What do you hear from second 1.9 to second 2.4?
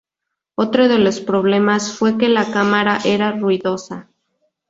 fue que